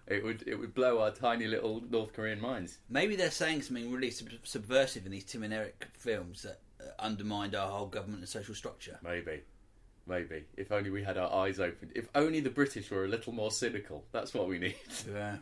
It 0.07 0.23
would 0.23 0.43
it 0.47 0.55
would 0.55 0.73
blow 0.73 1.01
our 1.01 1.11
tiny 1.11 1.47
little 1.47 1.83
North 1.89 2.13
Korean 2.13 2.39
minds. 2.39 2.77
Maybe 2.89 3.15
they're 3.15 3.29
saying 3.31 3.63
something 3.63 3.91
really 3.91 4.11
sub- 4.11 4.29
subversive 4.43 5.05
in 5.05 5.11
these 5.11 5.25
Tim 5.25 5.43
and 5.43 5.53
Eric 5.53 5.85
films 5.97 6.43
that 6.43 6.61
uh, 6.79 6.85
undermined 6.99 7.55
our 7.55 7.69
whole 7.69 7.87
government 7.87 8.19
and 8.19 8.29
social 8.29 8.55
structure. 8.55 8.97
Maybe, 9.03 9.41
maybe. 10.05 10.45
If 10.55 10.71
only 10.71 10.91
we 10.91 11.03
had 11.03 11.17
our 11.17 11.33
eyes 11.33 11.59
opened. 11.59 11.91
If 11.93 12.07
only 12.15 12.39
the 12.39 12.49
British 12.49 12.89
were 12.89 13.03
a 13.03 13.09
little 13.09 13.33
more 13.33 13.51
cynical. 13.51 14.05
That's 14.13 14.33
what 14.33 14.47
we 14.47 14.59
need. 14.59 14.75
Yeah. 15.13 15.37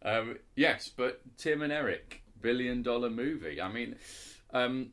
Um, 0.00 0.38
yes, 0.54 0.88
but 0.88 1.20
Tim 1.36 1.60
and 1.60 1.72
Eric, 1.72 2.22
billion 2.40 2.84
dollar 2.84 3.10
movie. 3.10 3.60
I 3.60 3.66
mean, 3.66 3.96
um, 4.52 4.92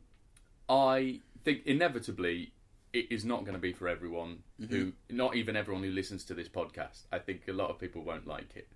I 0.67 1.19
think 1.43 1.61
inevitably 1.67 2.53
it 2.95 3.11
is 3.11 3.25
not 3.25 3.41
going 3.41 3.53
to 3.53 3.59
be 3.59 3.73
for 3.73 3.89
everyone 3.89 4.39
mm-hmm. 4.59 4.73
who, 4.73 4.93
not 5.09 5.35
even 5.35 5.55
everyone 5.57 5.83
who 5.83 5.91
listens 5.91 6.23
to 6.25 6.33
this 6.33 6.47
podcast. 6.47 7.01
I 7.11 7.19
think 7.19 7.41
a 7.49 7.53
lot 7.53 7.69
of 7.69 7.77
people 7.77 8.01
won't 8.01 8.25
like 8.25 8.55
it. 8.55 8.69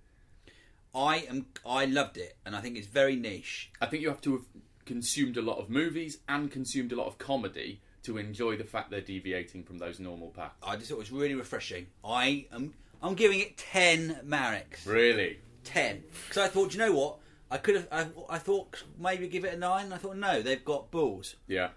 I 0.94 1.24
am. 1.28 1.46
I 1.64 1.86
loved 1.86 2.18
it, 2.18 2.36
and 2.44 2.54
I 2.54 2.60
think 2.60 2.76
it's 2.76 2.86
very 2.86 3.16
niche. 3.16 3.70
I 3.80 3.86
think 3.86 4.02
you 4.02 4.08
have 4.08 4.20
to 4.22 4.32
have 4.32 4.46
consumed 4.84 5.36
a 5.36 5.42
lot 5.42 5.58
of 5.58 5.70
movies 5.70 6.18
and 6.28 6.50
consumed 6.50 6.92
a 6.92 6.96
lot 6.96 7.06
of 7.06 7.16
comedy 7.16 7.80
to 8.02 8.18
enjoy 8.18 8.56
the 8.56 8.64
fact 8.64 8.90
they're 8.90 9.00
deviating 9.00 9.62
from 9.62 9.78
those 9.78 10.00
normal 10.00 10.28
paths. 10.28 10.54
I 10.62 10.76
just 10.76 10.88
thought 10.88 10.96
it 10.96 10.98
was 10.98 11.12
really 11.12 11.34
refreshing. 11.34 11.86
I 12.04 12.46
am. 12.52 12.74
I'm 13.02 13.14
giving 13.14 13.40
it 13.40 13.56
ten 13.56 14.20
Mareks. 14.26 14.84
Really? 14.84 15.38
Ten, 15.64 16.02
because 16.26 16.42
I 16.42 16.48
thought, 16.48 16.72
you 16.72 16.78
know 16.78 16.92
what? 16.92 17.18
I 17.50 17.58
could 17.58 17.76
have. 17.76 17.88
I, 17.92 18.06
I 18.28 18.38
thought 18.38 18.82
maybe 18.98 19.28
give 19.28 19.44
it 19.44 19.54
a 19.54 19.58
nine. 19.58 19.92
I 19.92 19.96
thought 19.96 20.16
no, 20.16 20.42
they've 20.42 20.64
got 20.64 20.90
balls. 20.90 21.36
Yeah. 21.46 21.68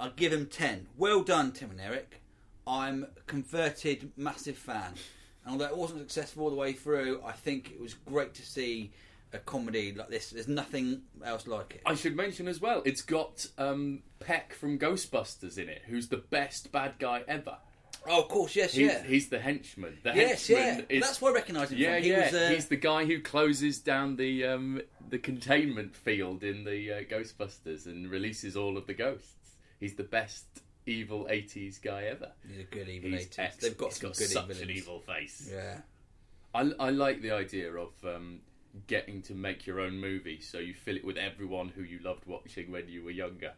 I'll 0.00 0.10
give 0.10 0.32
him 0.32 0.46
10. 0.46 0.86
Well 0.96 1.22
done, 1.22 1.52
Tim 1.52 1.70
and 1.70 1.80
Eric. 1.80 2.20
I'm 2.66 3.04
a 3.16 3.20
converted 3.26 4.12
massive 4.16 4.56
fan. 4.56 4.94
And 5.44 5.52
although 5.52 5.66
it 5.66 5.76
wasn't 5.76 6.00
successful 6.00 6.44
all 6.44 6.50
the 6.50 6.56
way 6.56 6.72
through, 6.72 7.22
I 7.24 7.32
think 7.32 7.70
it 7.72 7.80
was 7.80 7.94
great 7.94 8.34
to 8.34 8.42
see 8.46 8.92
a 9.32 9.38
comedy 9.38 9.92
like 9.92 10.08
this. 10.08 10.30
There's 10.30 10.48
nothing 10.48 11.02
else 11.24 11.46
like 11.46 11.74
it. 11.76 11.82
I 11.86 11.94
should 11.94 12.16
mention 12.16 12.46
as 12.48 12.60
well, 12.60 12.82
it's 12.84 13.02
got 13.02 13.46
um, 13.58 14.02
Peck 14.20 14.54
from 14.54 14.78
Ghostbusters 14.78 15.58
in 15.58 15.68
it, 15.68 15.82
who's 15.86 16.08
the 16.08 16.16
best 16.18 16.70
bad 16.72 16.94
guy 16.98 17.22
ever. 17.26 17.56
oh, 18.06 18.22
of 18.22 18.28
course, 18.28 18.54
yes, 18.56 18.72
He's, 18.74 18.88
yeah. 18.90 19.02
he's 19.02 19.28
the 19.28 19.38
henchman. 19.38 19.98
The 20.02 20.12
yes, 20.14 20.48
yeah. 20.48 20.80
is 20.88 21.02
That's 21.02 21.20
where 21.20 21.32
I 21.32 21.34
recognise 21.36 21.70
him 21.72 21.78
Yeah, 21.78 21.94
from. 21.96 22.02
He 22.04 22.10
yeah. 22.10 22.24
was, 22.26 22.34
uh, 22.34 22.48
He's 22.54 22.66
the 22.68 22.76
guy 22.76 23.04
who 23.04 23.20
closes 23.20 23.80
down 23.80 24.16
the 24.16 24.44
um, 24.46 24.80
the 25.10 25.18
containment 25.18 25.96
field 25.96 26.44
in 26.44 26.64
the 26.64 26.92
uh, 26.92 27.00
Ghostbusters 27.02 27.86
and 27.86 28.10
releases 28.10 28.56
all 28.56 28.76
of 28.76 28.86
the 28.86 28.94
ghosts. 28.94 29.34
He's 29.80 29.94
the 29.94 30.04
best 30.04 30.44
evil 30.86 31.26
'80s 31.30 31.80
guy 31.82 32.04
ever. 32.04 32.32
he's 32.48 32.60
a 32.60 32.64
good 32.64 32.88
evil 32.88 33.10
He's 33.10 33.26
80s. 33.28 33.38
ex- 33.38 33.56
They've 33.56 33.76
got 33.76 33.88
he's 33.90 33.98
got 33.98 34.16
good 34.16 34.28
such 34.28 34.46
villains. 34.46 34.62
an 34.62 34.70
evil 34.70 35.00
face. 35.00 35.50
Yeah. 35.52 35.78
I, 36.54 36.70
I 36.80 36.90
like 36.90 37.20
the 37.22 37.30
idea 37.32 37.72
of 37.74 37.90
um, 38.04 38.40
getting 38.86 39.20
to 39.22 39.34
make 39.34 39.66
your 39.66 39.80
own 39.80 39.98
movie, 40.00 40.40
so 40.40 40.58
you 40.58 40.74
fill 40.74 40.96
it 40.96 41.04
with 41.04 41.16
everyone 41.18 41.68
who 41.68 41.82
you 41.82 41.98
loved 42.02 42.24
watching 42.26 42.70
when 42.72 42.88
you 42.88 43.04
were 43.04 43.10
younger. 43.10 43.52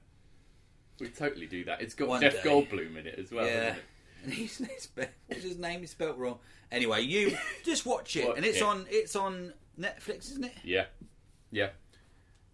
We 0.99 1.09
totally 1.09 1.47
do 1.47 1.65
that. 1.65 1.81
It's 1.81 1.95
got 1.95 2.09
One 2.09 2.21
Jeff 2.21 2.43
day. 2.43 2.49
Goldblum 2.51 2.97
in 2.99 3.07
it 3.07 3.19
as 3.19 3.31
well. 3.33 3.47
yeah. 3.47 3.75
And 4.23 4.35
he's, 4.35 4.59
he's 4.59 4.83
spe- 4.83 5.09
what's 5.29 5.43
his 5.43 5.57
name? 5.57 5.83
is 5.83 5.93
spelt 5.93 6.19
wrong. 6.19 6.41
Anyway, 6.71 7.01
you 7.01 7.39
just 7.65 7.87
watch 7.87 8.17
it, 8.17 8.27
Watch 8.29 8.37
and 8.37 8.45
it's 8.45 8.59
it. 8.59 8.63
on 8.63 8.85
it's 8.91 9.17
on 9.17 9.55
Netflix, 9.81 10.31
isn't 10.33 10.45
it? 10.45 10.53
Yeah, 10.63 10.85
yeah. 11.51 11.71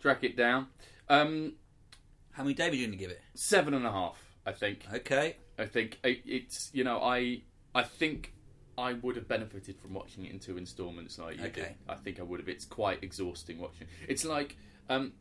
Track 0.00 0.22
it 0.22 0.36
down. 0.36 0.68
Um, 1.08 1.54
How 2.36 2.42
many 2.42 2.54
David 2.54 2.74
are 2.74 2.76
you 2.76 2.86
going 2.86 2.98
to 2.98 3.02
give 3.02 3.10
it? 3.10 3.20
seven 3.34 3.72
and 3.72 3.86
a 3.86 3.90
half, 3.90 4.22
I 4.44 4.52
think. 4.52 4.80
Okay. 4.92 5.36
I 5.58 5.64
think 5.64 5.98
it, 6.04 6.20
it's 6.26 6.70
you 6.74 6.84
know 6.84 7.00
I 7.00 7.40
I 7.74 7.82
think 7.82 8.34
I 8.76 8.92
would 8.92 9.16
have 9.16 9.26
benefited 9.26 9.78
from 9.80 9.94
watching 9.94 10.26
it 10.26 10.32
in 10.32 10.38
two 10.38 10.58
installments 10.58 11.18
like 11.18 11.36
you 11.38 11.44
did. 11.44 11.58
Okay. 11.58 11.74
I 11.88 11.94
think 11.94 12.20
I 12.20 12.22
would 12.24 12.40
have. 12.40 12.48
It's 12.48 12.66
quite 12.66 13.02
exhausting 13.02 13.58
watching. 13.58 13.86
It's 14.06 14.22
like 14.24 14.58
um, 14.90 15.14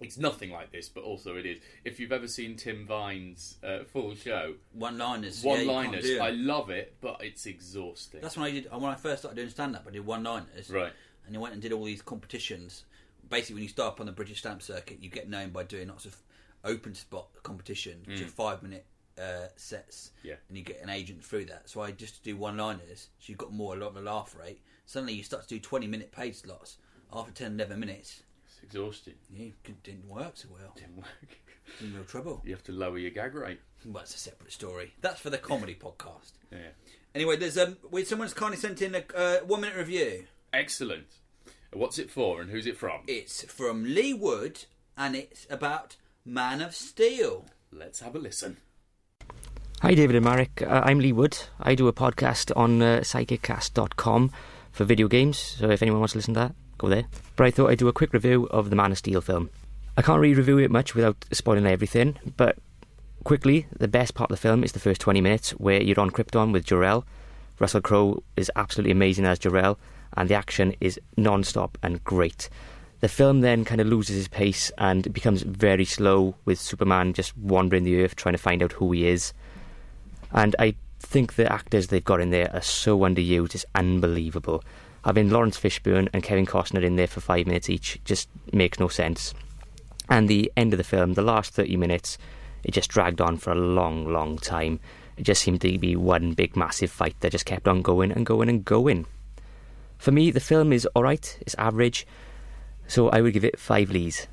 it's 0.00 0.16
nothing 0.16 0.52
like 0.52 0.70
this, 0.70 0.88
but 0.88 1.02
also 1.02 1.34
it 1.36 1.44
is. 1.44 1.58
If 1.84 1.98
you've 1.98 2.12
ever 2.12 2.28
seen 2.28 2.54
Tim 2.56 2.86
Vine's 2.86 3.56
uh, 3.64 3.80
full 3.92 4.14
show, 4.14 4.54
One 4.72 4.96
liners. 4.96 5.42
one 5.42 5.66
liners, 5.66 6.08
Yeah, 6.08 6.22
I 6.22 6.30
love 6.30 6.70
it, 6.70 6.94
but 7.00 7.16
it's 7.20 7.46
exhausting. 7.46 8.20
That's 8.20 8.36
when 8.36 8.46
I 8.46 8.50
did 8.52 8.68
when 8.70 8.84
I 8.84 8.94
first 8.94 9.22
started 9.22 9.34
doing 9.36 9.50
stand 9.50 9.74
up. 9.74 9.86
I 9.88 9.90
did 9.90 10.06
one 10.06 10.22
liners, 10.22 10.70
Right. 10.70 10.92
And 11.26 11.36
I 11.36 11.40
went 11.40 11.52
and 11.52 11.60
did 11.60 11.72
all 11.72 11.84
these 11.84 12.00
competitions. 12.02 12.84
Basically, 13.28 13.54
when 13.54 13.62
you 13.64 13.68
start 13.68 13.94
up 13.94 14.00
on 14.00 14.06
the 14.06 14.12
British 14.12 14.38
stamp 14.38 14.62
circuit, 14.62 14.98
you 15.02 15.10
get 15.10 15.28
known 15.28 15.50
by 15.50 15.64
doing 15.64 15.88
lots 15.88 16.04
of 16.06 16.16
open 16.64 16.94
spot 16.94 17.28
competitions, 17.42 18.06
which 18.06 18.20
are 18.20 18.26
five 18.26 18.62
minute 18.62 18.86
uh, 19.18 19.48
sets, 19.56 20.10
Mm. 20.22 20.28
Yeah. 20.28 20.34
and 20.48 20.56
you 20.58 20.64
get 20.64 20.80
an 20.82 20.88
agent 20.88 21.22
through 21.24 21.44
that. 21.46 21.68
So 21.68 21.80
I 21.82 21.90
just 21.90 22.22
do 22.22 22.36
one 22.36 22.56
liners, 22.56 23.08
so 23.18 23.24
you've 23.30 23.38
got 23.38 23.52
more 23.52 23.74
a 23.74 23.78
lot 23.78 23.88
of 23.90 23.96
a 23.96 24.00
laugh 24.00 24.34
rate. 24.38 24.60
Suddenly, 24.86 25.14
you 25.14 25.22
start 25.22 25.42
to 25.42 25.48
do 25.48 25.58
twenty 25.60 25.86
minute 25.86 26.10
paid 26.12 26.34
slots. 26.36 26.78
After 27.12 27.32
10, 27.32 27.54
11 27.54 27.80
minutes, 27.80 28.22
It's 28.46 28.62
exhausting. 28.62 29.14
yeah, 29.34 29.46
it 29.64 29.82
didn't 29.82 30.06
work 30.08 30.36
so 30.36 30.46
well. 30.52 30.72
Didn't 30.76 30.96
work. 30.96 31.38
In 31.80 31.92
real 31.92 32.04
trouble. 32.04 32.40
You 32.44 32.52
have 32.52 32.62
to 32.64 32.72
lower 32.72 32.98
your 32.98 33.10
gag 33.10 33.34
rate. 33.34 33.60
Well, 33.84 34.02
it's 34.04 34.14
a 34.14 34.18
separate 34.18 34.52
story. 34.52 34.94
That's 35.00 35.20
for 35.20 35.28
the 35.30 35.38
comedy 35.38 35.74
podcast. 35.80 36.32
Yeah. 36.52 36.58
Anyway, 37.14 37.36
there's 37.36 37.58
um, 37.58 37.78
wait, 37.90 38.06
someone's 38.06 38.32
kindly 38.32 38.56
sent 38.58 38.80
in 38.80 38.94
a 38.94 39.02
uh, 39.16 39.38
one 39.40 39.60
minute 39.62 39.76
review. 39.76 40.26
Excellent. 40.52 41.06
What's 41.72 41.98
it 41.98 42.10
for 42.10 42.40
and 42.40 42.48
who's 42.50 42.66
it 42.66 42.76
from? 42.76 43.00
It's 43.08 43.42
from 43.44 43.82
Lee 43.84 44.14
Wood, 44.14 44.64
and 44.96 45.16
it's 45.16 45.46
about 45.50 45.96
Man 46.24 46.60
of 46.60 46.74
Steel. 46.74 47.46
Let's 47.72 48.00
have 48.00 48.14
a 48.14 48.18
listen. 48.18 48.58
Hi, 49.80 49.94
David 49.94 50.16
and 50.16 50.24
Marek. 50.24 50.60
Uh, 50.60 50.82
I'm 50.84 50.98
Lee 50.98 51.14
Wood. 51.14 51.38
I 51.58 51.74
do 51.74 51.88
a 51.88 51.94
podcast 51.94 52.54
on 52.54 52.82
uh, 52.82 53.00
psychiccast.com 53.00 54.30
for 54.70 54.84
video 54.84 55.08
games, 55.08 55.38
so 55.38 55.70
if 55.70 55.80
anyone 55.80 56.00
wants 56.00 56.12
to 56.12 56.18
listen 56.18 56.34
to 56.34 56.40
that, 56.40 56.54
go 56.76 56.88
there. 56.88 57.06
But 57.36 57.46
I 57.46 57.50
thought 57.50 57.70
I'd 57.70 57.78
do 57.78 57.88
a 57.88 57.92
quick 57.94 58.12
review 58.12 58.46
of 58.50 58.68
the 58.68 58.76
Man 58.76 58.92
of 58.92 58.98
Steel 58.98 59.22
film. 59.22 59.48
I 59.96 60.02
can't 60.02 60.20
really 60.20 60.34
review 60.34 60.58
it 60.58 60.70
much 60.70 60.94
without 60.94 61.24
spoiling 61.32 61.66
everything, 61.66 62.18
but 62.36 62.58
quickly, 63.24 63.66
the 63.74 63.88
best 63.88 64.14
part 64.14 64.30
of 64.30 64.36
the 64.36 64.42
film 64.42 64.62
is 64.62 64.72
the 64.72 64.78
first 64.78 65.00
20 65.00 65.22
minutes 65.22 65.52
where 65.52 65.82
you're 65.82 66.00
on 66.00 66.10
Krypton 66.10 66.52
with 66.52 66.66
Jor-El. 66.66 67.06
Russell 67.58 67.80
Crowe 67.80 68.22
is 68.36 68.52
absolutely 68.56 68.92
amazing 68.92 69.24
as 69.24 69.38
Jor-El, 69.38 69.78
and 70.18 70.28
the 70.28 70.34
action 70.34 70.74
is 70.82 71.00
non-stop 71.16 71.78
and 71.82 72.04
great. 72.04 72.50
The 73.00 73.08
film 73.08 73.40
then 73.40 73.64
kind 73.64 73.80
of 73.80 73.86
loses 73.86 74.18
its 74.18 74.28
pace 74.28 74.70
and 74.76 75.06
it 75.06 75.10
becomes 75.10 75.42
very 75.42 75.86
slow 75.86 76.34
with 76.44 76.60
Superman 76.60 77.14
just 77.14 77.36
wandering 77.36 77.84
the 77.84 78.02
earth 78.02 78.14
trying 78.14 78.34
to 78.34 78.38
find 78.38 78.62
out 78.62 78.72
who 78.72 78.92
he 78.92 79.08
is. 79.08 79.32
And 80.32 80.54
I 80.58 80.74
think 81.00 81.34
the 81.34 81.50
actors 81.50 81.86
they've 81.86 82.04
got 82.04 82.20
in 82.20 82.30
there 82.30 82.50
are 82.54 82.60
so 82.60 82.98
underused, 82.98 83.54
it's 83.54 83.64
unbelievable. 83.74 84.62
Having 85.04 85.30
Laurence 85.30 85.58
Fishburne 85.58 86.10
and 86.12 86.22
Kevin 86.22 86.44
Costner 86.44 86.82
in 86.82 86.96
there 86.96 87.06
for 87.06 87.20
five 87.20 87.46
minutes 87.46 87.70
each 87.70 87.98
just 88.04 88.28
makes 88.52 88.78
no 88.78 88.88
sense. 88.88 89.32
And 90.10 90.28
the 90.28 90.52
end 90.56 90.74
of 90.74 90.78
the 90.78 90.84
film, 90.84 91.14
the 91.14 91.22
last 91.22 91.54
30 91.54 91.76
minutes, 91.78 92.18
it 92.64 92.72
just 92.72 92.90
dragged 92.90 93.22
on 93.22 93.38
for 93.38 93.52
a 93.52 93.54
long, 93.54 94.12
long 94.12 94.36
time. 94.36 94.78
It 95.16 95.22
just 95.22 95.40
seemed 95.40 95.62
to 95.62 95.78
be 95.78 95.96
one 95.96 96.32
big, 96.32 96.54
massive 96.54 96.90
fight 96.90 97.16
that 97.20 97.32
just 97.32 97.46
kept 97.46 97.66
on 97.66 97.80
going 97.80 98.12
and 98.12 98.26
going 98.26 98.50
and 98.50 98.62
going. 98.62 99.06
For 99.96 100.12
me, 100.12 100.30
the 100.30 100.40
film 100.40 100.72
is 100.72 100.86
alright, 100.94 101.38
it's 101.40 101.54
average, 101.54 102.06
so 102.90 103.08
I 103.08 103.20
would 103.20 103.32
give 103.32 103.44
it 103.44 103.58
five 103.58 103.90
lees. 103.90 104.26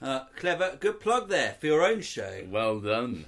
Uh, 0.00 0.24
clever, 0.36 0.76
good 0.80 0.98
plug 0.98 1.28
there 1.28 1.56
for 1.60 1.66
your 1.66 1.84
own 1.84 2.00
show. 2.00 2.44
Well 2.48 2.80
done. 2.80 3.26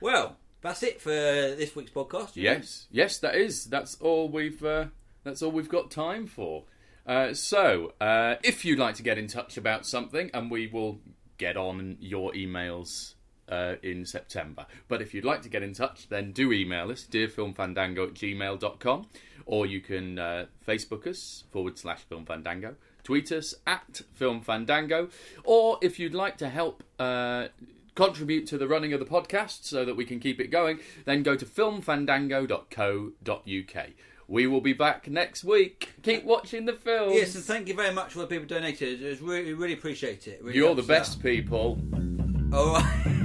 Well, 0.00 0.38
that's 0.60 0.82
it 0.82 1.00
for 1.00 1.10
this 1.10 1.76
week's 1.76 1.90
podcast. 1.90 2.30
Yes, 2.34 2.86
yes, 2.90 3.18
that 3.18 3.34
is. 3.36 3.66
That's 3.66 3.96
all 4.00 4.28
we've. 4.28 4.64
Uh, 4.64 4.86
that's 5.22 5.42
all 5.42 5.52
we've 5.52 5.68
got 5.68 5.90
time 5.90 6.26
for. 6.26 6.64
Uh, 7.06 7.34
so, 7.34 7.92
uh, 8.00 8.36
if 8.42 8.64
you'd 8.64 8.78
like 8.78 8.94
to 8.96 9.02
get 9.02 9.18
in 9.18 9.28
touch 9.28 9.56
about 9.56 9.86
something, 9.86 10.30
and 10.34 10.50
we 10.50 10.66
will 10.66 11.00
get 11.36 11.56
on 11.56 11.96
your 12.00 12.32
emails 12.32 13.14
uh, 13.48 13.74
in 13.82 14.04
September. 14.06 14.66
But 14.88 15.02
if 15.02 15.14
you'd 15.14 15.24
like 15.24 15.42
to 15.42 15.48
get 15.48 15.62
in 15.62 15.72
touch, 15.72 16.08
then 16.08 16.32
do 16.32 16.52
email 16.52 16.90
us, 16.90 17.06
dearfilmfandango 17.10 18.08
at 18.08 18.14
gmail.com, 18.14 19.06
or 19.46 19.66
you 19.66 19.80
can 19.80 20.18
uh, 20.18 20.46
Facebook 20.66 21.06
us, 21.06 21.44
forward 21.50 21.78
slash 21.78 22.00
filmfandango, 22.10 22.74
tweet 23.02 23.32
us 23.32 23.54
at 23.66 24.02
Film 24.14 24.40
Fandango, 24.40 25.08
or 25.44 25.78
if 25.82 25.98
you'd 25.98 26.14
like 26.14 26.36
to 26.38 26.48
help. 26.48 26.82
Uh, 26.98 27.48
contribute 27.94 28.46
to 28.46 28.56
the 28.56 28.68
running 28.68 28.92
of 28.92 29.00
the 29.00 29.06
podcast 29.06 29.64
so 29.64 29.84
that 29.84 29.96
we 29.96 30.04
can 30.04 30.20
keep 30.20 30.38
it 30.38 30.52
going, 30.52 30.78
then 31.04 31.24
go 31.24 31.34
to 31.34 31.44
filmfandango.co.uk. 31.44 33.86
We 34.28 34.46
will 34.46 34.60
be 34.60 34.74
back 34.74 35.08
next 35.08 35.42
week. 35.42 35.94
Keep 36.02 36.24
watching 36.24 36.66
the 36.66 36.74
films. 36.74 37.14
Yes, 37.14 37.34
and 37.34 37.42
thank 37.42 37.66
you 37.66 37.74
very 37.74 37.92
much 37.92 38.12
for 38.12 38.20
the 38.20 38.26
people 38.26 38.46
donated. 38.46 39.02
It 39.02 39.08
was 39.08 39.20
really, 39.20 39.54
really 39.54 39.72
appreciate 39.72 40.28
it. 40.28 40.40
Really 40.44 40.58
You're 40.58 40.76
the 40.76 40.82
best 40.82 41.16
out. 41.18 41.22
people. 41.24 41.80
All 42.52 42.74
right. 42.74 43.14